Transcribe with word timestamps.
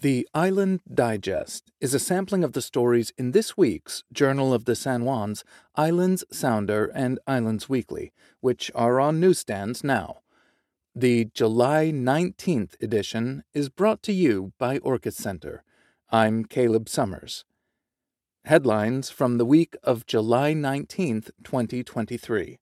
The 0.00 0.28
Island 0.32 0.82
Digest 0.88 1.72
is 1.80 1.92
a 1.92 1.98
sampling 1.98 2.44
of 2.44 2.52
the 2.52 2.62
stories 2.62 3.12
in 3.18 3.32
this 3.32 3.56
week's 3.56 4.04
Journal 4.12 4.54
of 4.54 4.64
the 4.64 4.76
San 4.76 5.02
Juans, 5.02 5.42
Islands 5.74 6.22
Sounder, 6.30 6.92
and 6.94 7.18
Islands 7.26 7.68
Weekly, 7.68 8.12
which 8.40 8.70
are 8.76 9.00
on 9.00 9.18
newsstands 9.18 9.82
now. 9.82 10.20
The 10.94 11.24
July 11.34 11.90
19th 11.92 12.80
edition 12.80 13.42
is 13.52 13.68
brought 13.68 14.04
to 14.04 14.12
you 14.12 14.52
by 14.56 14.78
Orcas 14.78 15.14
Center. 15.14 15.64
I'm 16.12 16.44
Caleb 16.44 16.88
Summers. 16.88 17.44
Headlines 18.44 19.10
from 19.10 19.36
the 19.36 19.44
week 19.44 19.76
of 19.82 20.06
July 20.06 20.54
19th, 20.54 21.32
2023. 21.42 22.60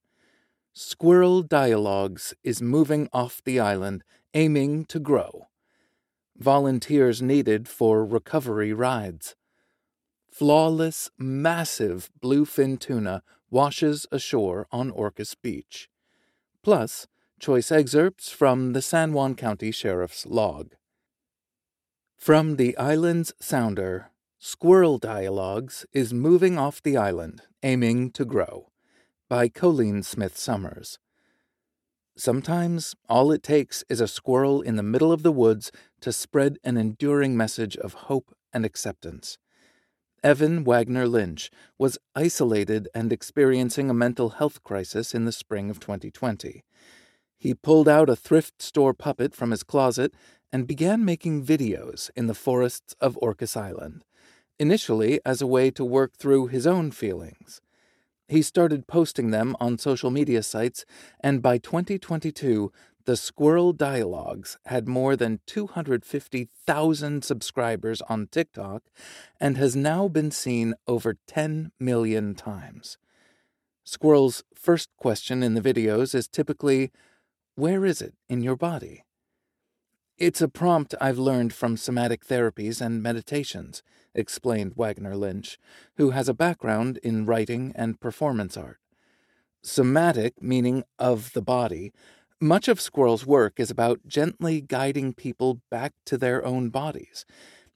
Squirrel 0.72 1.42
Dialogues 1.42 2.32
is 2.42 2.62
moving 2.62 3.10
off 3.12 3.42
the 3.44 3.60
island, 3.60 4.04
aiming 4.32 4.86
to 4.86 4.98
grow 4.98 5.48
volunteers 6.38 7.22
needed 7.22 7.68
for 7.68 8.04
recovery 8.04 8.72
rides. 8.72 9.34
Flawless, 10.30 11.10
massive 11.18 12.10
bluefin 12.20 12.78
tuna 12.78 13.22
washes 13.50 14.06
ashore 14.12 14.66
on 14.70 14.90
Orcas 14.90 15.34
Beach. 15.40 15.88
Plus, 16.62 17.06
choice 17.40 17.70
excerpts 17.70 18.30
from 18.30 18.72
the 18.72 18.82
San 18.82 19.12
Juan 19.12 19.34
County 19.34 19.70
Sheriff's 19.70 20.26
log. 20.26 20.74
From 22.16 22.56
the 22.56 22.76
island's 22.76 23.32
sounder, 23.40 24.10
Squirrel 24.38 24.98
Dialogues 24.98 25.86
is 25.92 26.12
moving 26.12 26.58
off 26.58 26.82
the 26.82 26.96
island, 26.96 27.42
aiming 27.62 28.10
to 28.12 28.24
grow, 28.24 28.70
by 29.28 29.48
Colleen 29.48 30.02
Smith 30.02 30.36
Summers. 30.36 30.98
Sometimes 32.18 32.96
all 33.10 33.30
it 33.30 33.42
takes 33.42 33.84
is 33.90 34.00
a 34.00 34.08
squirrel 34.08 34.62
in 34.62 34.76
the 34.76 34.82
middle 34.82 35.12
of 35.12 35.22
the 35.22 35.32
woods 35.32 35.70
to 36.00 36.14
spread 36.14 36.58
an 36.64 36.78
enduring 36.78 37.36
message 37.36 37.76
of 37.76 37.92
hope 37.92 38.34
and 38.54 38.64
acceptance. 38.64 39.36
Evan 40.24 40.64
Wagner 40.64 41.06
Lynch 41.06 41.50
was 41.78 41.98
isolated 42.14 42.88
and 42.94 43.12
experiencing 43.12 43.90
a 43.90 43.94
mental 43.94 44.30
health 44.30 44.64
crisis 44.64 45.14
in 45.14 45.26
the 45.26 45.30
spring 45.30 45.68
of 45.68 45.78
2020. 45.78 46.64
He 47.36 47.52
pulled 47.52 47.86
out 47.86 48.08
a 48.08 48.16
thrift 48.16 48.62
store 48.62 48.94
puppet 48.94 49.34
from 49.34 49.50
his 49.50 49.62
closet 49.62 50.14
and 50.50 50.66
began 50.66 51.04
making 51.04 51.44
videos 51.44 52.10
in 52.16 52.28
the 52.28 52.34
forests 52.34 52.94
of 52.98 53.18
Orcas 53.20 53.58
Island, 53.58 54.04
initially 54.58 55.20
as 55.26 55.42
a 55.42 55.46
way 55.46 55.70
to 55.72 55.84
work 55.84 56.16
through 56.16 56.46
his 56.46 56.66
own 56.66 56.92
feelings. 56.92 57.60
He 58.28 58.42
started 58.42 58.86
posting 58.86 59.30
them 59.30 59.56
on 59.60 59.78
social 59.78 60.10
media 60.10 60.42
sites, 60.42 60.84
and 61.20 61.40
by 61.40 61.58
2022, 61.58 62.72
the 63.04 63.16
Squirrel 63.16 63.72
Dialogues 63.72 64.58
had 64.66 64.88
more 64.88 65.14
than 65.14 65.38
250,000 65.46 67.24
subscribers 67.24 68.02
on 68.02 68.26
TikTok 68.26 68.82
and 69.40 69.56
has 69.56 69.76
now 69.76 70.08
been 70.08 70.32
seen 70.32 70.74
over 70.88 71.16
10 71.28 71.70
million 71.78 72.34
times. 72.34 72.98
Squirrel's 73.84 74.42
first 74.52 74.88
question 74.96 75.44
in 75.44 75.54
the 75.54 75.60
videos 75.60 76.12
is 76.16 76.26
typically, 76.26 76.90
Where 77.54 77.84
is 77.84 78.02
it 78.02 78.14
in 78.28 78.42
your 78.42 78.56
body? 78.56 79.04
It's 80.18 80.40
a 80.40 80.48
prompt 80.48 80.94
I've 80.98 81.18
learned 81.18 81.52
from 81.52 81.76
somatic 81.76 82.26
therapies 82.26 82.80
and 82.80 83.02
meditations, 83.02 83.82
explained 84.14 84.72
Wagner 84.74 85.14
Lynch, 85.14 85.58
who 85.96 86.10
has 86.10 86.26
a 86.26 86.32
background 86.32 86.98
in 87.02 87.26
writing 87.26 87.70
and 87.74 88.00
performance 88.00 88.56
art. 88.56 88.78
Somatic, 89.62 90.40
meaning 90.40 90.84
of 90.98 91.34
the 91.34 91.42
body, 91.42 91.92
much 92.40 92.66
of 92.66 92.80
Squirrel's 92.80 93.26
work 93.26 93.60
is 93.60 93.70
about 93.70 94.06
gently 94.06 94.62
guiding 94.62 95.12
people 95.12 95.60
back 95.70 95.92
to 96.06 96.16
their 96.16 96.42
own 96.46 96.70
bodies. 96.70 97.26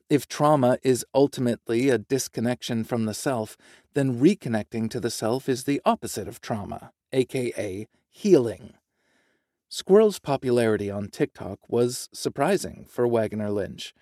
If 0.09 0.27
trauma 0.27 0.79
is 0.83 1.05
ultimately 1.15 1.91
a 1.91 1.99
disconnection 1.99 2.85
from 2.85 3.05
the 3.05 3.13
self, 3.13 3.59
then 3.93 4.19
reconnecting 4.19 4.89
to 4.93 5.01
the 5.01 5.11
self 5.11 5.47
is 5.47 5.65
the 5.65 5.83
opposite 5.85 6.27
of 6.27 6.41
trauma, 6.41 6.93
aka 7.13 7.87
healing. 8.09 8.73
Squirrel's 9.73 10.19
popularity 10.19 10.91
on 10.91 11.07
TikTok 11.07 11.61
was 11.69 12.09
surprising 12.13 12.87
for 12.89 13.07
Wagner 13.07 13.53
Lynch. 13.53 13.95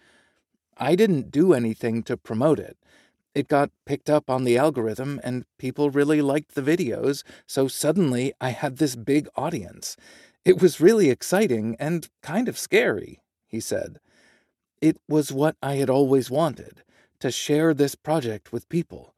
I 0.79 0.95
didn't 0.95 1.31
do 1.31 1.53
anything 1.53 2.03
to 2.05 2.17
promote 2.17 2.59
it. 2.59 2.79
It 3.35 3.49
got 3.49 3.71
picked 3.85 4.09
up 4.09 4.31
on 4.31 4.45
the 4.45 4.57
algorithm 4.57 5.21
and 5.23 5.45
people 5.59 5.91
really 5.91 6.23
liked 6.23 6.55
the 6.55 6.63
videos, 6.63 7.23
so 7.47 7.69
suddenly 7.69 8.33
I 8.41 8.51
had 8.51 8.79
this 8.79 8.97
big 8.97 9.29
audience. 9.37 9.95
It 10.43 10.63
was 10.63 10.81
really 10.81 11.11
exciting 11.11 11.77
and 11.79 12.09
kind 12.23 12.49
of 12.49 12.57
scary, 12.57 13.21
he 13.47 13.61
said. 13.61 13.99
It 14.81 14.97
was 15.07 15.33
what 15.33 15.57
I 15.63 15.75
had 15.75 15.91
always 15.91 16.31
wanted 16.31 16.83
to 17.21 17.31
share 17.31 17.75
this 17.75 17.95
project 17.95 18.53
with 18.55 18.71
people. 18.71 19.15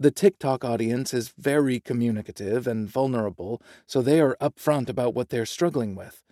The 0.00 0.12
TikTok 0.12 0.64
audience 0.64 1.12
is 1.12 1.34
very 1.36 1.80
communicative 1.80 2.68
and 2.68 2.88
vulnerable, 2.88 3.60
so 3.84 4.00
they 4.00 4.20
are 4.20 4.36
upfront 4.40 4.88
about 4.88 5.12
what 5.12 5.30
they're 5.30 5.44
struggling 5.44 5.96
with. 5.96 6.22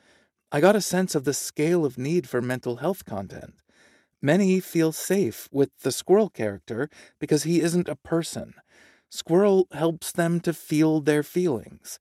I 0.52 0.60
got 0.60 0.76
a 0.76 0.80
sense 0.80 1.16
of 1.16 1.24
the 1.24 1.34
scale 1.34 1.84
of 1.84 1.98
need 1.98 2.28
for 2.28 2.40
mental 2.40 2.76
health 2.76 3.04
content. 3.04 3.54
Many 4.22 4.60
feel 4.60 4.92
safe 4.92 5.48
with 5.50 5.70
the 5.80 5.90
squirrel 5.90 6.30
character 6.30 6.88
because 7.18 7.42
he 7.42 7.60
isn't 7.60 7.88
a 7.88 7.96
person. 7.96 8.54
Squirrel 9.10 9.66
helps 9.72 10.12
them 10.12 10.38
to 10.40 10.52
feel 10.52 11.00
their 11.00 11.24
feelings. 11.24 11.98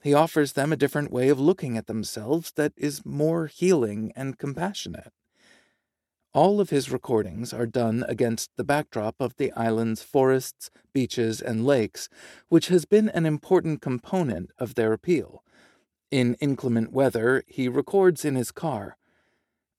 He 0.00 0.14
offers 0.14 0.52
them 0.52 0.72
a 0.72 0.76
different 0.76 1.10
way 1.10 1.30
of 1.30 1.40
looking 1.40 1.76
at 1.76 1.88
themselves 1.88 2.52
that 2.52 2.72
is 2.76 3.04
more 3.04 3.48
healing 3.48 4.12
and 4.14 4.38
compassionate. 4.38 5.12
All 6.34 6.60
of 6.60 6.68
his 6.68 6.90
recordings 6.90 7.54
are 7.54 7.66
done 7.66 8.04
against 8.06 8.50
the 8.56 8.64
backdrop 8.64 9.16
of 9.18 9.36
the 9.36 9.50
island's 9.52 10.02
forests, 10.02 10.70
beaches, 10.92 11.40
and 11.40 11.64
lakes, 11.64 12.10
which 12.48 12.68
has 12.68 12.84
been 12.84 13.08
an 13.08 13.24
important 13.24 13.80
component 13.80 14.50
of 14.58 14.74
their 14.74 14.92
appeal. 14.92 15.42
In 16.10 16.34
inclement 16.34 16.92
weather, 16.92 17.44
he 17.46 17.66
records 17.66 18.26
in 18.26 18.34
his 18.34 18.52
car. 18.52 18.98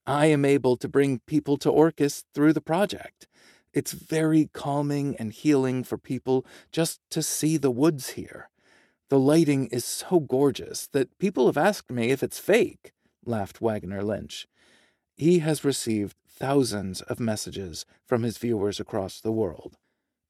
I 0.07 0.25
am 0.25 0.43
able 0.43 0.75
to 0.77 0.87
bring 0.87 1.19
people 1.27 1.57
to 1.57 1.69
Orcas 1.69 2.23
through 2.33 2.53
the 2.53 2.61
project. 2.61 3.27
It's 3.71 3.91
very 3.91 4.49
calming 4.51 5.15
and 5.17 5.31
healing 5.31 5.83
for 5.83 5.99
people 5.99 6.45
just 6.71 6.99
to 7.11 7.21
see 7.21 7.57
the 7.57 7.69
woods 7.71 8.11
here. 8.11 8.49
The 9.09 9.19
lighting 9.19 9.67
is 9.67 9.85
so 9.85 10.19
gorgeous 10.19 10.87
that 10.93 11.15
people 11.19 11.45
have 11.45 11.57
asked 11.57 11.91
me 11.91 12.09
if 12.09 12.23
it's 12.23 12.39
fake, 12.39 12.91
laughed 13.23 13.61
Wagner 13.61 14.03
Lynch. 14.03 14.47
He 15.15 15.39
has 15.39 15.63
received 15.63 16.15
thousands 16.39 17.01
of 17.03 17.19
messages 17.19 17.85
from 18.05 18.23
his 18.23 18.37
viewers 18.37 18.79
across 18.79 19.19
the 19.19 19.31
world. 19.31 19.77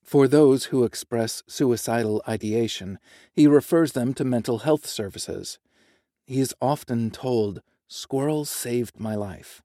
For 0.03 0.27
those 0.27 0.65
who 0.65 0.83
express 0.83 1.43
suicidal 1.47 2.23
ideation, 2.27 2.97
he 3.31 3.45
refers 3.45 3.91
them 3.91 4.13
to 4.15 4.23
mental 4.23 4.59
health 4.59 4.87
services. 4.87 5.59
He 6.25 6.39
is 6.39 6.55
often 6.59 7.11
told, 7.11 7.61
Squirrels 7.87 8.49
saved 8.49 8.99
my 8.99 9.15
life. 9.15 9.61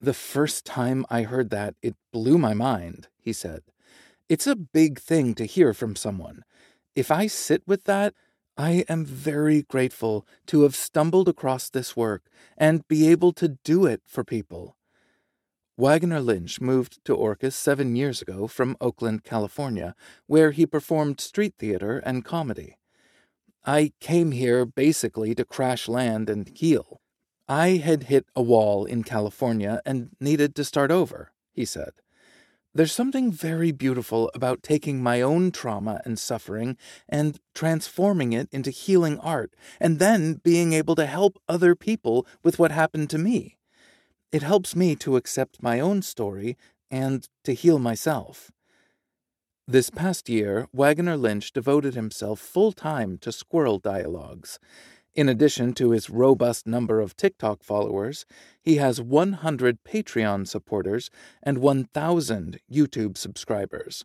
The 0.00 0.14
first 0.14 0.64
time 0.64 1.04
I 1.10 1.22
heard 1.22 1.50
that, 1.50 1.74
it 1.82 1.94
blew 2.12 2.38
my 2.38 2.54
mind, 2.54 3.08
he 3.18 3.32
said. 3.32 3.62
It's 4.28 4.46
a 4.46 4.56
big 4.56 5.00
thing 5.00 5.34
to 5.34 5.44
hear 5.44 5.74
from 5.74 5.96
someone. 5.96 6.44
If 6.94 7.10
I 7.10 7.26
sit 7.26 7.62
with 7.66 7.84
that, 7.84 8.14
I 8.56 8.84
am 8.88 9.04
very 9.04 9.62
grateful 9.62 10.26
to 10.46 10.62
have 10.62 10.76
stumbled 10.76 11.28
across 11.28 11.70
this 11.70 11.96
work 11.96 12.24
and 12.56 12.86
be 12.88 13.08
able 13.08 13.32
to 13.34 13.56
do 13.64 13.86
it 13.86 14.02
for 14.06 14.22
people. 14.22 14.76
Wagner 15.80 16.20
Lynch 16.20 16.60
moved 16.60 17.02
to 17.06 17.16
Orcas 17.16 17.54
seven 17.54 17.96
years 17.96 18.20
ago 18.20 18.46
from 18.46 18.76
Oakland, 18.82 19.24
California, 19.24 19.94
where 20.26 20.50
he 20.50 20.66
performed 20.66 21.22
street 21.22 21.54
theater 21.58 22.02
and 22.04 22.22
comedy. 22.22 22.76
I 23.64 23.92
came 23.98 24.32
here 24.32 24.66
basically 24.66 25.34
to 25.34 25.44
crash 25.46 25.88
land 25.88 26.28
and 26.28 26.52
heal. 26.54 27.00
I 27.48 27.78
had 27.78 28.02
hit 28.04 28.26
a 28.36 28.42
wall 28.42 28.84
in 28.84 29.04
California 29.04 29.80
and 29.86 30.10
needed 30.20 30.54
to 30.56 30.66
start 30.66 30.90
over, 30.90 31.32
he 31.50 31.64
said. 31.64 31.92
There's 32.74 32.92
something 32.92 33.32
very 33.32 33.72
beautiful 33.72 34.30
about 34.34 34.62
taking 34.62 35.02
my 35.02 35.22
own 35.22 35.50
trauma 35.50 36.02
and 36.04 36.18
suffering 36.18 36.76
and 37.08 37.40
transforming 37.54 38.34
it 38.34 38.50
into 38.52 38.70
healing 38.70 39.18
art, 39.20 39.54
and 39.80 39.98
then 39.98 40.34
being 40.34 40.74
able 40.74 40.94
to 40.96 41.06
help 41.06 41.38
other 41.48 41.74
people 41.74 42.26
with 42.42 42.58
what 42.58 42.70
happened 42.70 43.08
to 43.08 43.18
me. 43.18 43.56
It 44.32 44.42
helps 44.42 44.76
me 44.76 44.94
to 44.96 45.16
accept 45.16 45.62
my 45.62 45.80
own 45.80 46.02
story 46.02 46.56
and 46.90 47.28
to 47.44 47.52
heal 47.52 47.78
myself. 47.78 48.50
This 49.66 49.90
past 49.90 50.28
year, 50.28 50.68
Wagner 50.72 51.16
Lynch 51.16 51.52
devoted 51.52 51.94
himself 51.94 52.38
full 52.40 52.72
time 52.72 53.18
to 53.18 53.32
squirrel 53.32 53.78
dialogues. 53.78 54.58
In 55.14 55.28
addition 55.28 55.74
to 55.74 55.90
his 55.90 56.08
robust 56.10 56.66
number 56.66 57.00
of 57.00 57.16
TikTok 57.16 57.64
followers, 57.64 58.24
he 58.62 58.76
has 58.76 59.00
100 59.00 59.82
Patreon 59.82 60.46
supporters 60.46 61.10
and 61.42 61.58
1,000 61.58 62.60
YouTube 62.72 63.18
subscribers. 63.18 64.04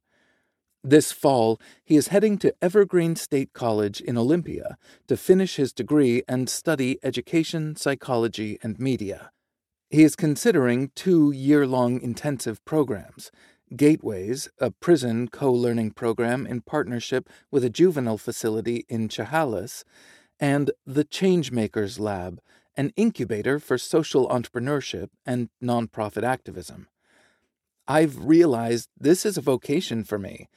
This 0.83 1.11
fall, 1.11 1.59
he 1.83 1.95
is 1.95 2.09
heading 2.09 2.37
to 2.39 2.53
Evergreen 2.61 3.15
State 3.15 3.53
College 3.53 4.01
in 4.01 4.17
Olympia 4.17 4.77
to 5.07 5.17
finish 5.17 5.55
his 5.55 5.73
degree 5.73 6.23
and 6.27 6.49
study 6.49 6.99
education, 7.03 7.75
psychology, 7.75 8.59
and 8.61 8.79
media. 8.79 9.31
He 9.89 10.03
is 10.03 10.15
considering 10.15 10.91
two 10.95 11.31
year 11.31 11.67
long 11.67 12.01
intensive 12.01 12.63
programs 12.65 13.31
Gateways, 13.75 14.47
a 14.59 14.69
prison 14.71 15.27
co 15.27 15.51
learning 15.51 15.91
program 15.91 16.45
in 16.45 16.61
partnership 16.61 17.29
with 17.49 17.63
a 17.63 17.69
juvenile 17.69 18.17
facility 18.17 18.85
in 18.87 19.09
Chehalis, 19.09 19.83
and 20.39 20.71
the 20.85 21.03
Changemakers 21.03 21.99
Lab, 21.99 22.41
an 22.77 22.91
incubator 22.95 23.57
for 23.57 23.77
social 23.77 24.27
entrepreneurship 24.29 25.09
and 25.25 25.49
nonprofit 25.63 26.23
activism. 26.23 26.87
I've 27.87 28.25
realized 28.25 28.89
this 28.99 29.25
is 29.25 29.37
a 29.37 29.41
vocation 29.41 30.03
for 30.03 30.19
me. 30.19 30.47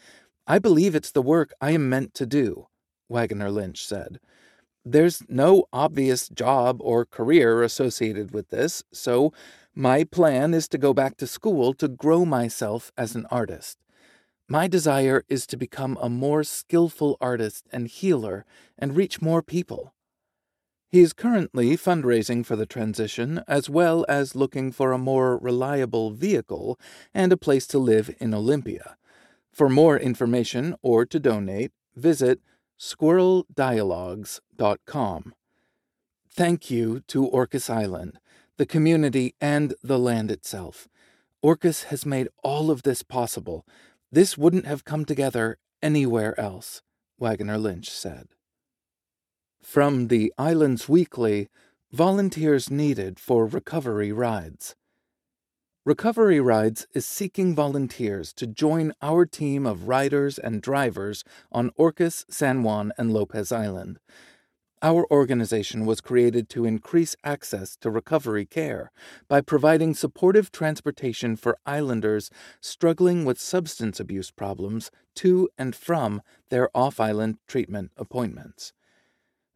I 0.47 0.59
believe 0.59 0.95
it's 0.95 1.11
the 1.11 1.23
work 1.23 1.53
I 1.61 1.73
am 1.73 1.89
meant 1.89 2.15
to 2.15 2.27
do, 2.27 2.69
Wagner 3.09 3.51
Lynch 3.51 3.85
said. 3.85 4.21
There's 4.91 5.23
no 5.29 5.67
obvious 5.71 6.31
job 6.31 6.79
or 6.81 7.05
career 7.05 7.63
associated 7.63 8.33
with 8.33 8.49
this, 8.49 8.83
so 8.91 9.35
my 9.75 10.03
plan 10.03 10.55
is 10.55 10.67
to 10.69 10.79
go 10.79 10.95
back 10.95 11.19
to 11.19 11.27
school 11.27 11.75
to 11.75 11.89
grow 11.89 12.25
myself 12.25 12.91
as 12.97 13.15
an 13.15 13.27
artist. 13.31 13.77
My 14.49 14.67
desire 14.67 15.25
is 15.29 15.47
to 15.49 15.59
become 15.59 15.99
a 16.01 16.09
more 16.09 16.43
skillful 16.43 17.19
artist 17.21 17.67
and 17.71 17.87
healer 17.87 18.47
and 18.79 18.97
reach 18.97 19.21
more 19.21 19.43
people. 19.43 19.93
He 20.91 21.01
is 21.01 21.13
currently 21.13 21.77
fundraising 21.77 22.47
for 22.47 22.57
the 22.57 22.65
transition, 22.65 23.43
as 23.47 23.69
well 23.69 24.07
as 24.09 24.35
looking 24.35 24.73
for 24.73 24.93
a 24.93 24.99
more 24.99 25.37
reliable 25.37 26.13
vehicle 26.13 26.81
and 27.13 27.31
a 27.31 27.37
place 27.37 27.67
to 27.67 27.79
live 27.79 28.11
in 28.21 28.33
Olympia. 28.33 28.97
For 29.53 29.69
more 29.69 29.99
information 29.99 30.77
or 30.81 31.05
to 31.05 31.21
donate, 31.21 31.73
visit 31.95 32.41
squirreldialogues.com. 32.79 35.35
Thank 36.31 36.71
you 36.71 37.01
to 37.09 37.29
Orcas 37.29 37.69
Island, 37.69 38.21
the 38.57 38.67
community, 38.67 39.35
and 39.41 39.75
the 39.83 39.99
land 39.99 40.31
itself. 40.31 40.87
Orcas 41.43 41.85
has 41.85 42.05
made 42.07 42.29
all 42.43 42.71
of 42.71 42.83
this 42.83 43.03
possible. 43.03 43.67
This 44.13 44.39
wouldn't 44.39 44.67
have 44.67 44.85
come 44.85 45.05
together 45.05 45.59
anywhere 45.83 46.39
else, 46.39 46.83
Wagner 47.19 47.59
Lynch 47.59 47.91
said. 47.91 48.29
From 49.63 50.07
the 50.09 50.33
Islands 50.39 50.89
Weekly, 50.89 51.49
volunteers 51.93 52.71
needed 52.71 53.19
for 53.19 53.47
recovery 53.47 54.13
rides. 54.13 54.77
Recovery 55.89 56.39
Rides 56.39 56.87
is 56.93 57.07
seeking 57.07 57.55
volunteers 57.55 58.35
to 58.35 58.47
join 58.47 58.93
our 59.01 59.25
team 59.25 59.65
of 59.65 59.89
riders 59.89 60.39
and 60.39 60.61
drivers 60.61 61.25
on 61.51 61.71
Orcas, 61.79 62.27
San 62.29 62.63
Juan, 62.63 62.93
and 62.99 63.11
Lopez 63.11 63.51
Island. 63.51 63.99
Our 64.83 65.11
organization 65.11 65.87
was 65.87 66.03
created 66.03 66.51
to 66.51 66.67
increase 66.67 67.17
access 67.25 67.75
to 67.77 67.91
recovery 67.91 68.45
care 68.45 68.93
by 69.29 69.41
providing 69.41 69.95
supportive 69.95 70.53
transportation 70.53 71.37
for 71.37 71.57
islanders 71.65 72.31
struggling 72.61 73.25
with 73.25 73.41
substance 73.41 73.99
abuse 73.99 74.31
problems 74.31 74.91
to 75.15 75.49
and 75.57 75.75
from 75.75 76.21
their 76.51 76.69
off 76.77 77.01
island 77.01 77.39
treatment 77.47 77.93
appointments. 77.97 78.75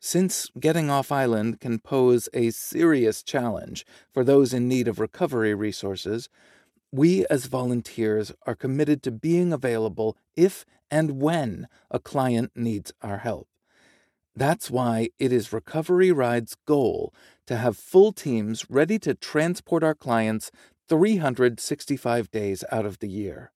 Since 0.05 0.51
getting 0.59 0.91
off 0.91 1.13
island 1.13 1.61
can 1.61 1.79
pose 1.79 2.29
a 2.35 2.51
serious 2.51 3.23
challenge 3.23 3.87
for 4.13 4.25
those 4.25 4.53
in 4.53 4.67
need 4.67 4.89
of 4.89 4.99
recovery 4.99 5.55
resources, 5.55 6.29
we 6.91 7.25
as 7.31 7.47
volunteers 7.47 8.33
are 8.45 8.57
committed 8.57 9.05
to 9.05 9.13
being 9.13 9.53
available 9.53 10.17
if 10.35 10.67
and 10.91 11.21
when 11.21 11.69
a 11.89 12.01
client 12.01 12.51
needs 12.57 12.93
our 13.01 13.19
help. 13.19 13.47
That's 14.35 14.73
why 14.73 15.11
it 15.21 15.33
is 15.33 15.53
Recovery 15.53 16.11
Ride's 16.11 16.57
goal 16.67 17.15
to 17.47 17.59
have 17.59 17.77
full 17.77 18.11
teams 18.11 18.69
ready 18.69 18.99
to 18.99 19.15
transport 19.15 19.85
our 19.85 19.95
clients 19.95 20.51
365 20.89 22.29
days 22.33 22.65
out 22.73 22.87
of 22.87 22.99
the 22.99 23.09
year. 23.09 23.53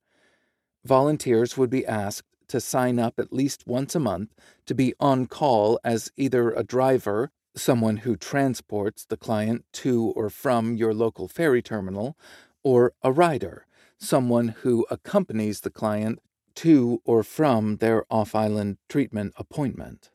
Volunteers 0.84 1.56
would 1.56 1.70
be 1.70 1.84
asked 1.84 2.36
to 2.48 2.60
sign 2.60 2.98
up 2.98 3.19
at 3.19 3.32
least 3.32 3.66
once 3.66 3.94
a 3.94 4.00
month 4.00 4.34
to 4.66 4.75
be 4.75 4.94
on 5.00 5.26
call 5.26 5.78
as 5.84 6.10
either 6.16 6.52
a 6.52 6.62
driver, 6.62 7.31
someone 7.54 7.98
who 7.98 8.16
transports 8.16 9.04
the 9.04 9.16
client 9.16 9.64
to 9.72 10.12
or 10.16 10.31
from 10.31 10.76
your 10.76 10.94
local 10.94 11.28
ferry 11.28 11.62
terminal, 11.62 12.16
or 12.62 12.93
a 13.02 13.12
rider, 13.12 13.66
someone 13.98 14.48
who 14.48 14.87
accompanies 14.90 15.60
the 15.60 15.70
client 15.70 16.19
to 16.56 17.00
or 17.04 17.22
from 17.22 17.76
their 17.76 18.04
off 18.10 18.34
island 18.34 18.78
treatment 18.88 19.32
appointment. 19.37 20.10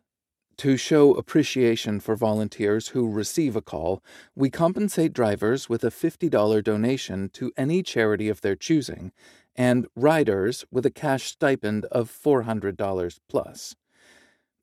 To 0.57 0.77
show 0.77 1.15
appreciation 1.15 1.99
for 1.99 2.15
volunteers 2.15 2.89
who 2.89 3.09
receive 3.09 3.55
a 3.55 3.63
call, 3.63 4.03
we 4.35 4.51
compensate 4.51 5.11
drivers 5.11 5.69
with 5.69 5.83
a 5.83 5.89
$50 5.89 6.63
donation 6.63 7.29
to 7.29 7.51
any 7.57 7.81
charity 7.81 8.29
of 8.29 8.41
their 8.41 8.55
choosing 8.55 9.11
and 9.55 9.87
riders 9.95 10.65
with 10.71 10.85
a 10.85 10.91
cash 10.91 11.31
stipend 11.31 11.85
of 11.85 12.11
$400 12.11 13.19
plus. 13.29 13.75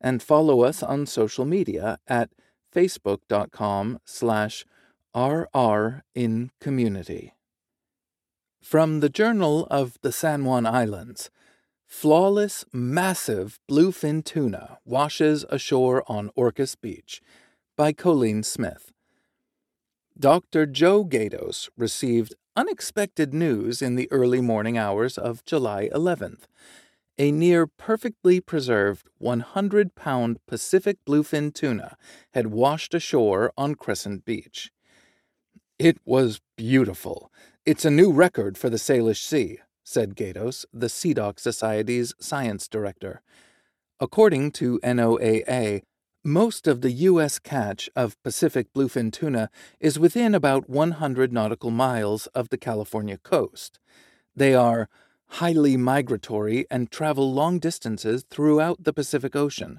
and 0.00 0.20
follow 0.20 0.62
us 0.62 0.82
on 0.82 1.06
social 1.06 1.44
media 1.44 1.98
at 2.08 2.30
facebook.com 2.74 4.00
slash 4.04 4.66
rr 5.14 6.02
in 6.12 6.50
community. 6.60 7.34
From 8.60 8.98
the 8.98 9.08
Journal 9.08 9.68
of 9.70 9.96
the 10.02 10.10
San 10.10 10.44
Juan 10.44 10.66
Islands, 10.66 11.30
flawless, 11.86 12.64
massive 12.72 13.60
bluefin 13.70 14.24
tuna 14.24 14.78
washes 14.84 15.44
ashore 15.50 16.02
on 16.08 16.30
Orcas 16.36 16.74
Beach 16.80 17.22
by 17.76 17.92
Colleen 17.92 18.42
Smith. 18.42 18.90
Dr. 20.18 20.64
Joe 20.64 21.04
Gaydos 21.04 21.68
received 21.76 22.34
unexpected 22.56 23.34
news 23.34 23.82
in 23.82 23.96
the 23.96 24.10
early 24.10 24.40
morning 24.40 24.78
hours 24.78 25.18
of 25.18 25.44
July 25.44 25.90
11th. 25.94 26.44
A 27.18 27.30
near 27.30 27.66
perfectly 27.66 28.40
preserved 28.40 29.08
100 29.18 29.94
pound 29.94 30.38
Pacific 30.46 30.96
bluefin 31.06 31.52
tuna 31.52 31.96
had 32.32 32.46
washed 32.46 32.94
ashore 32.94 33.52
on 33.58 33.74
Crescent 33.74 34.24
Beach. 34.24 34.70
It 35.78 35.98
was 36.06 36.40
beautiful. 36.56 37.30
It's 37.66 37.84
a 37.84 37.90
new 37.90 38.10
record 38.10 38.56
for 38.56 38.70
the 38.70 38.78
Salish 38.78 39.22
Sea, 39.22 39.58
said 39.84 40.16
Gaydos, 40.16 40.64
the 40.72 40.86
SeaDoc 40.86 41.38
Society's 41.38 42.14
science 42.18 42.68
director. 42.68 43.20
According 44.00 44.52
to 44.52 44.80
NOAA, 44.82 45.82
most 46.26 46.66
of 46.66 46.80
the 46.80 46.90
U.S. 46.90 47.38
catch 47.38 47.88
of 47.94 48.20
Pacific 48.24 48.72
bluefin 48.74 49.12
tuna 49.12 49.48
is 49.78 49.96
within 49.96 50.34
about 50.34 50.68
100 50.68 51.32
nautical 51.32 51.70
miles 51.70 52.26
of 52.28 52.48
the 52.48 52.58
California 52.58 53.16
coast. 53.16 53.78
They 54.34 54.52
are 54.52 54.88
highly 55.28 55.76
migratory 55.76 56.66
and 56.68 56.90
travel 56.90 57.32
long 57.32 57.60
distances 57.60 58.24
throughout 58.28 58.82
the 58.82 58.92
Pacific 58.92 59.36
Ocean, 59.36 59.78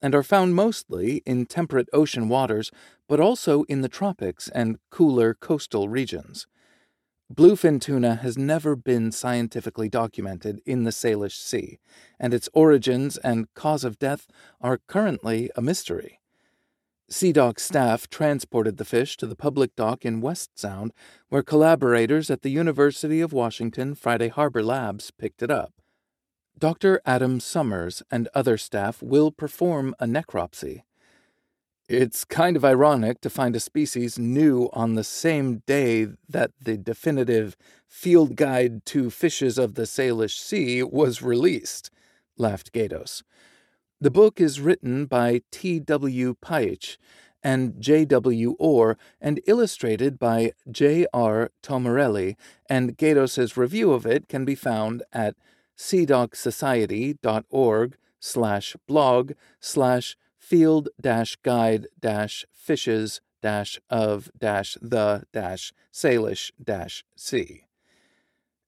and 0.00 0.14
are 0.14 0.22
found 0.22 0.54
mostly 0.54 1.22
in 1.26 1.44
temperate 1.44 1.88
ocean 1.92 2.28
waters, 2.28 2.70
but 3.08 3.18
also 3.18 3.64
in 3.64 3.80
the 3.80 3.88
tropics 3.88 4.48
and 4.54 4.78
cooler 4.90 5.34
coastal 5.34 5.88
regions. 5.88 6.46
Bluefin 7.32 7.80
tuna 7.80 8.16
has 8.16 8.36
never 8.36 8.74
been 8.74 9.12
scientifically 9.12 9.88
documented 9.88 10.60
in 10.66 10.82
the 10.82 10.90
Salish 10.90 11.36
Sea, 11.36 11.78
and 12.18 12.34
its 12.34 12.48
origins 12.52 13.16
and 13.18 13.46
cause 13.54 13.84
of 13.84 14.00
death 14.00 14.26
are 14.60 14.80
currently 14.88 15.48
a 15.54 15.62
mystery. 15.62 16.18
SeaDoc 17.08 17.60
staff 17.60 18.10
transported 18.10 18.78
the 18.78 18.84
fish 18.84 19.16
to 19.16 19.28
the 19.28 19.36
public 19.36 19.76
dock 19.76 20.04
in 20.04 20.20
West 20.20 20.58
Sound, 20.58 20.92
where 21.28 21.44
collaborators 21.44 22.30
at 22.30 22.42
the 22.42 22.50
University 22.50 23.20
of 23.20 23.32
Washington 23.32 23.94
Friday 23.94 24.28
Harbor 24.28 24.62
Labs 24.62 25.12
picked 25.12 25.40
it 25.40 25.52
up. 25.52 25.72
Dr. 26.58 27.00
Adam 27.06 27.38
Summers 27.38 28.02
and 28.10 28.28
other 28.34 28.58
staff 28.58 29.02
will 29.02 29.30
perform 29.30 29.94
a 30.00 30.04
necropsy. 30.04 30.82
It's 31.90 32.24
kind 32.24 32.56
of 32.56 32.64
ironic 32.64 33.20
to 33.22 33.28
find 33.28 33.56
a 33.56 33.60
species 33.60 34.16
new 34.16 34.70
on 34.72 34.94
the 34.94 35.02
same 35.02 35.64
day 35.66 36.06
that 36.28 36.52
the 36.60 36.76
definitive 36.76 37.56
Field 37.88 38.36
Guide 38.36 38.86
to 38.86 39.10
Fishes 39.10 39.58
of 39.58 39.74
the 39.74 39.86
Salish 39.86 40.38
Sea 40.38 40.84
was 40.84 41.20
released, 41.20 41.90
laughed 42.38 42.72
Gaydos. 42.72 43.24
The 44.00 44.12
book 44.12 44.40
is 44.40 44.60
written 44.60 45.06
by 45.06 45.42
T.W. 45.50 46.36
Pietsch 46.40 46.96
and 47.42 47.80
J.W. 47.80 48.54
Orr 48.60 48.96
and 49.20 49.40
illustrated 49.48 50.16
by 50.16 50.52
J.R. 50.70 51.50
Tomelleri, 51.60 52.36
and 52.68 52.96
Gaydos' 52.96 53.56
review 53.56 53.90
of 53.90 54.06
it 54.06 54.28
can 54.28 54.44
be 54.44 54.54
found 54.54 55.02
at 55.12 55.34
seadocsociety.org 55.76 57.96
slash 58.20 58.76
blog 58.86 59.32
slash 59.58 60.16
field 60.50 60.88
guide 61.44 61.86
fishes 62.52 63.20
of 63.88 64.28
the 64.82 65.22
salish 65.94 66.50
sea. 67.14 67.62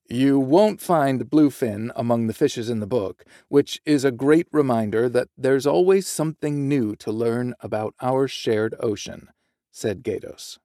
You 0.09 0.39
won't 0.39 0.81
find 0.81 1.29
bluefin 1.29 1.91
among 1.97 2.29
the 2.29 2.35
fishes 2.35 2.71
in 2.71 2.79
the 2.79 2.87
book, 2.87 3.25
which 3.49 3.81
is 3.85 4.05
a 4.05 4.13
great 4.13 4.47
reminder 4.53 5.09
that 5.09 5.27
there's 5.37 5.67
always 5.67 6.07
something 6.07 6.69
new 6.69 6.95
to 6.97 7.11
learn 7.11 7.53
about 7.59 7.95
our 8.01 8.29
shared 8.29 8.77
ocean, 8.79 9.31
said 9.73 10.05
Gaydos. 10.05 10.59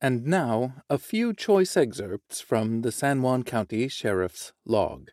And 0.00 0.26
now, 0.26 0.82
a 0.90 0.98
few 0.98 1.32
choice 1.32 1.76
excerpts 1.76 2.40
from 2.40 2.82
the 2.82 2.90
San 2.90 3.22
Juan 3.22 3.44
County 3.44 3.86
Sheriff's 3.86 4.52
log. 4.66 5.10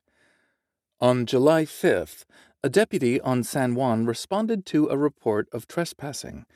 On 1.01 1.25
July 1.25 1.65
5th, 1.65 2.23
a 2.65 2.69
deputy 2.69 3.21
on 3.21 3.43
San 3.43 3.75
Juan 3.75 4.07
responded 4.07 4.65
to 4.65 4.87
a 4.87 4.97
report 4.97 5.47
of 5.51 5.67
trespassing. 5.67 6.47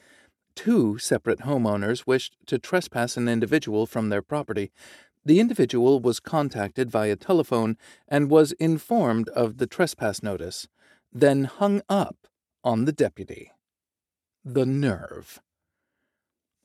Two 0.55 0.97
separate 0.97 1.41
homeowners 1.41 2.07
wished 2.07 2.35
to 2.47 2.57
trespass 2.57 3.15
an 3.15 3.29
individual 3.29 3.85
from 3.85 4.09
their 4.09 4.23
property, 4.23 4.71
the 5.23 5.39
individual 5.39 5.99
was 5.99 6.19
contacted 6.19 6.89
via 6.89 7.15
telephone 7.15 7.77
and 8.07 8.31
was 8.31 8.53
informed 8.53 9.29
of 9.29 9.57
the 9.57 9.67
trespass 9.67 10.23
notice, 10.23 10.67
then 11.13 11.43
hung 11.43 11.83
up 11.87 12.27
on 12.63 12.85
the 12.85 12.91
deputy. 12.91 13.51
The 14.43 14.65
nerve. 14.65 15.39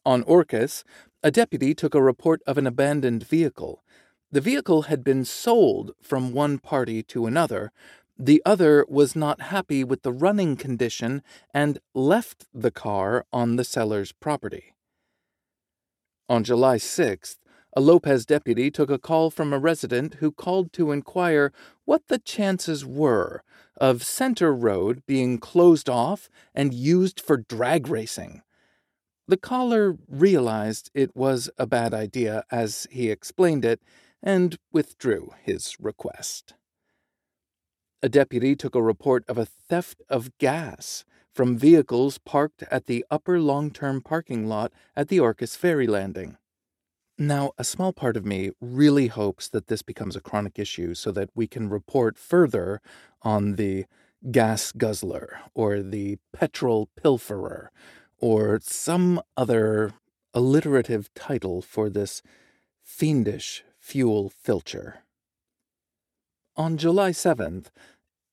On 0.06 0.22
Orcas, 0.22 0.84
a 1.22 1.30
deputy 1.30 1.74
took 1.74 1.94
a 1.94 2.02
report 2.02 2.40
of 2.46 2.56
an 2.56 2.66
abandoned 2.66 3.26
vehicle. 3.26 3.84
The 4.32 4.40
vehicle 4.40 4.82
had 4.82 5.04
been 5.04 5.26
sold 5.26 5.92
from 6.02 6.32
one 6.32 6.58
party 6.58 7.02
to 7.02 7.26
another. 7.26 7.72
The 8.18 8.40
other 8.46 8.86
was 8.88 9.16
not 9.16 9.40
happy 9.42 9.82
with 9.82 10.02
the 10.02 10.12
running 10.12 10.56
condition 10.56 11.22
and 11.52 11.78
left 11.94 12.46
the 12.54 12.70
car 12.70 13.26
on 13.32 13.56
the 13.56 13.64
seller's 13.64 14.12
property. 14.12 14.74
On 16.28 16.44
July 16.44 16.76
6th, 16.76 17.38
a 17.76 17.80
Lopez 17.80 18.24
deputy 18.24 18.70
took 18.70 18.88
a 18.88 19.00
call 19.00 19.30
from 19.30 19.52
a 19.52 19.58
resident 19.58 20.14
who 20.14 20.30
called 20.30 20.72
to 20.74 20.92
inquire 20.92 21.52
what 21.84 22.06
the 22.06 22.20
chances 22.20 22.84
were 22.84 23.42
of 23.76 24.04
Center 24.04 24.54
Road 24.54 25.02
being 25.06 25.38
closed 25.38 25.88
off 25.88 26.30
and 26.54 26.72
used 26.72 27.20
for 27.20 27.36
drag 27.36 27.88
racing. 27.88 28.42
The 29.26 29.36
caller 29.36 29.96
realized 30.08 30.90
it 30.94 31.16
was 31.16 31.50
a 31.58 31.66
bad 31.66 31.92
idea 31.92 32.44
as 32.52 32.86
he 32.92 33.10
explained 33.10 33.64
it 33.64 33.80
and 34.22 34.56
withdrew 34.72 35.32
his 35.42 35.76
request. 35.80 36.54
A 38.04 38.08
deputy 38.10 38.54
took 38.54 38.74
a 38.74 38.82
report 38.82 39.24
of 39.28 39.38
a 39.38 39.46
theft 39.46 40.02
of 40.10 40.36
gas 40.36 41.06
from 41.32 41.56
vehicles 41.56 42.18
parked 42.18 42.62
at 42.70 42.84
the 42.84 43.02
upper 43.10 43.40
long 43.40 43.70
term 43.70 44.02
parking 44.02 44.46
lot 44.46 44.74
at 44.94 45.08
the 45.08 45.16
Orcas 45.16 45.56
ferry 45.56 45.86
landing. 45.86 46.36
Now, 47.16 47.52
a 47.56 47.64
small 47.64 47.94
part 47.94 48.18
of 48.18 48.26
me 48.26 48.50
really 48.60 49.06
hopes 49.06 49.48
that 49.48 49.68
this 49.68 49.80
becomes 49.80 50.16
a 50.16 50.20
chronic 50.20 50.58
issue 50.58 50.92
so 50.92 51.12
that 51.12 51.30
we 51.34 51.46
can 51.46 51.70
report 51.70 52.18
further 52.18 52.82
on 53.22 53.54
the 53.54 53.86
gas 54.30 54.70
guzzler 54.72 55.38
or 55.54 55.80
the 55.80 56.18
petrol 56.30 56.90
pilferer 57.02 57.68
or 58.18 58.60
some 58.62 59.22
other 59.34 59.94
alliterative 60.34 61.08
title 61.14 61.62
for 61.62 61.88
this 61.88 62.20
fiendish 62.82 63.64
fuel 63.80 64.30
filcher. 64.30 64.96
On 66.56 66.76
July 66.76 67.10
7th, 67.10 67.66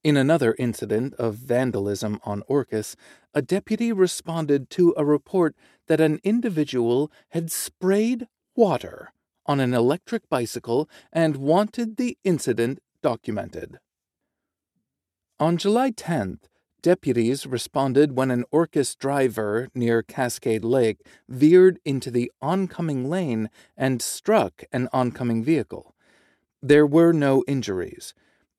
in 0.03 0.17
another 0.17 0.55
incident 0.57 1.13
of 1.15 1.35
vandalism 1.35 2.19
on 2.23 2.41
Orcas, 2.49 2.95
a 3.33 3.41
deputy 3.41 3.91
responded 3.91 4.69
to 4.71 4.93
a 4.97 5.05
report 5.05 5.55
that 5.87 6.01
an 6.01 6.19
individual 6.23 7.11
had 7.29 7.51
sprayed 7.51 8.27
water 8.55 9.13
on 9.45 9.59
an 9.59 9.73
electric 9.73 10.27
bicycle 10.29 10.89
and 11.11 11.37
wanted 11.37 11.97
the 11.97 12.17
incident 12.23 12.79
documented. 13.01 13.77
On 15.39 15.57
July 15.57 15.91
10th, 15.91 16.41
deputies 16.81 17.45
responded 17.45 18.15
when 18.15 18.31
an 18.31 18.45
Orcas 18.51 18.95
driver 18.97 19.69
near 19.73 20.01
Cascade 20.03 20.63
Lake 20.63 21.05
veered 21.27 21.79
into 21.85 22.11
the 22.11 22.31
oncoming 22.41 23.09
lane 23.09 23.49
and 23.77 24.01
struck 24.01 24.63
an 24.71 24.87
oncoming 24.91 25.43
vehicle. 25.43 25.95
There 26.61 26.85
were 26.85 27.11
no 27.11 27.43
injuries. 27.47 28.13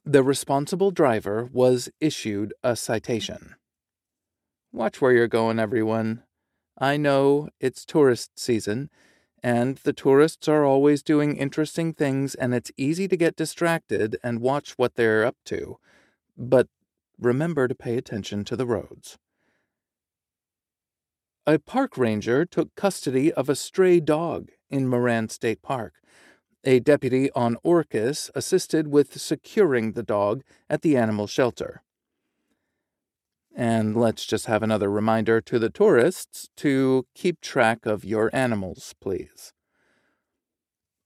The 0.05 0.23
responsible 0.23 0.91
driver 0.91 1.49
was 1.53 1.89
issued 2.01 2.55
a 2.63 2.77
citation. 2.77 3.55
Watch 4.73 5.01
where 5.01 5.13
you're 5.13 5.29
going, 5.29 5.59
everyone. 5.59 6.25
I 6.79 6.97
know 6.97 7.51
it's 7.61 7.85
tourist 7.85 8.39
season 8.39 8.91
and 9.43 9.77
the 9.79 9.93
tourists 9.93 10.47
are 10.49 10.65
always 10.65 11.03
doing 11.03 11.37
interesting 11.37 11.93
things, 11.93 12.35
and 12.35 12.55
it's 12.55 12.71
easy 12.77 13.09
to 13.09 13.17
get 13.17 13.35
distracted 13.35 14.17
and 14.23 14.41
watch 14.41 14.73
what 14.79 14.95
they're 14.95 15.25
up 15.25 15.37
to. 15.47 15.79
But 16.37 16.69
remember 17.19 17.67
to 17.67 17.75
pay 17.75 17.97
attention 17.99 18.45
to 18.45 18.57
the 18.57 18.67
roads. 18.67 19.19
A 21.45 21.59
park 21.59 21.99
ranger 21.99 22.45
took 22.45 22.75
custody 22.77 23.33
of 23.33 23.49
a 23.49 23.57
stray 23.57 23.99
dog 23.99 24.51
in 24.71 24.87
Moran 24.87 25.29
State 25.29 25.61
Park. 25.61 25.95
A 26.65 26.79
deputy 26.79 27.29
on 27.33 27.57
Orcas 27.65 28.31
assisted 28.37 28.87
with 28.87 29.21
securing 29.21 29.93
the 29.93 30.03
dog 30.05 30.43
at 30.71 30.83
the 30.83 30.97
animal 30.97 31.27
shelter. 31.27 31.83
And 33.55 33.97
let's 33.97 34.25
just 34.25 34.47
have 34.47 34.63
another 34.63 34.91
reminder 34.91 35.41
to 35.41 35.59
the 35.59 35.71
tourists 35.71 36.49
to 36.59 37.07
keep 37.15 37.41
track 37.41 37.85
of 37.85 38.05
your 38.05 38.31
animals, 38.33 38.95
please. 39.01 39.53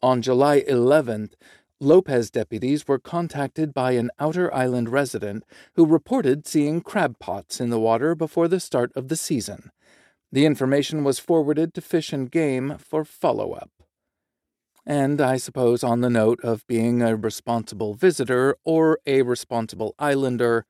On 0.02 0.20
July 0.20 0.60
11th, 0.60 1.32
Lopez 1.80 2.30
deputies 2.30 2.86
were 2.86 2.98
contacted 2.98 3.72
by 3.72 3.92
an 3.92 4.10
outer 4.18 4.52
island 4.54 4.90
resident 4.90 5.42
who 5.75 5.86
reported 5.86 6.46
seeing 6.46 6.82
crab 6.82 7.18
pots 7.18 7.60
in 7.60 7.70
the 7.70 7.80
water 7.80 8.14
before 8.14 8.46
the 8.46 8.60
start 8.60 8.92
of 8.94 9.08
the 9.08 9.16
season. 9.16 9.70
The 10.30 10.44
information 10.44 11.02
was 11.02 11.18
forwarded 11.18 11.72
to 11.75 11.80
Fish 11.80 12.12
and 12.12 12.30
Game 12.30 12.76
for 12.78 13.04
follow 13.04 13.52
up. 13.52 13.70
And 14.86 15.20
I 15.20 15.36
suppose, 15.36 15.82
on 15.82 16.00
the 16.00 16.10
note 16.10 16.40
of 16.44 16.66
being 16.68 17.02
a 17.02 17.16
responsible 17.16 17.94
visitor 17.94 18.56
or 18.64 19.00
a 19.04 19.22
responsible 19.22 19.94
islander, 19.98 20.64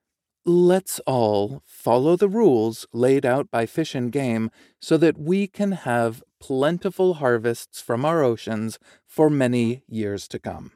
Let's 0.49 1.01
all 1.09 1.61
follow 1.67 2.15
the 2.15 2.29
rules 2.29 2.87
laid 2.93 3.27
out 3.27 3.51
by 3.51 3.67
Fish 3.67 3.97
and 3.97 4.13
Game 4.13 4.53
so 4.81 4.97
that 4.97 5.19
we 5.19 5.49
can 5.49 5.73
have 5.73 6.23
plentiful 6.39 7.15
harvests 7.15 7.81
from 7.81 8.05
our 8.05 8.23
oceans 8.23 8.79
for 9.05 9.29
many 9.29 9.83
years 9.89 10.29
to 10.29 10.39
come. 10.39 10.71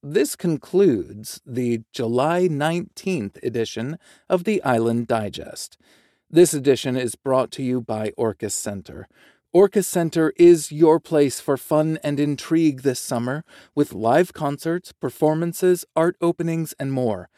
This 0.00 0.36
concludes 0.36 1.40
the 1.44 1.80
July 1.92 2.46
19th 2.46 3.42
edition 3.42 3.98
of 4.28 4.44
the 4.44 4.62
Island 4.62 5.08
Digest. 5.08 5.76
This 6.30 6.54
edition 6.54 6.96
is 6.96 7.16
brought 7.16 7.50
to 7.52 7.64
you 7.64 7.80
by 7.80 8.12
Orcas 8.16 8.52
Center, 8.52 9.08
Orcas 9.52 9.86
Center 9.86 10.32
is 10.36 10.70
your 10.70 11.00
place 11.00 11.40
for 11.40 11.56
fun 11.56 11.98
and 12.04 12.20
intrigue 12.20 12.82
this 12.82 13.00
summer 13.00 13.42
with 13.74 13.92
live 13.92 14.32
concerts, 14.32 14.92
performances, 14.92 15.84
art 15.96 16.14
openings, 16.20 16.72
and 16.78 16.92
more. 16.92 17.28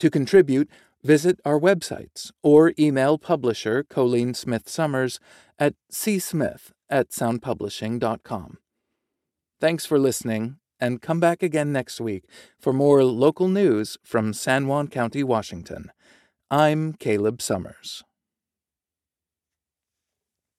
To 0.00 0.10
contribute, 0.10 0.68
visit 1.02 1.40
our 1.46 1.58
websites 1.58 2.30
or 2.42 2.74
email 2.78 3.16
publisher 3.16 3.84
Colleen 3.84 4.34
Smith 4.34 4.68
Summers 4.68 5.18
at 5.58 5.74
csmith 5.90 6.72
at 6.90 7.08
soundpublishing.com. 7.08 8.58
Thanks 9.60 9.86
for 9.86 9.98
listening, 9.98 10.58
and 10.78 11.00
come 11.00 11.20
back 11.20 11.42
again 11.42 11.72
next 11.72 12.02
week 12.02 12.24
for 12.60 12.74
more 12.74 13.02
local 13.02 13.48
news 13.48 13.96
from 14.04 14.34
San 14.34 14.66
Juan 14.66 14.88
County, 14.88 15.24
Washington. 15.24 15.90
I'm 16.50 16.92
Caleb 16.92 17.40
Summers. 17.40 18.04